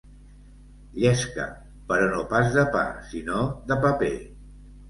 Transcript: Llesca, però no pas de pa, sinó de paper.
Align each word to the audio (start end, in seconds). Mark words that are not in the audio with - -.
Llesca, 1.03 1.45
però 1.93 2.09
no 2.15 2.23
pas 2.33 2.49
de 2.57 2.65
pa, 2.77 2.83
sinó 3.13 3.47
de 3.73 3.79
paper. 3.89 4.15